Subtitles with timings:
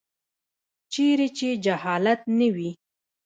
[0.91, 2.71] چیرې چې جهالت نه وي.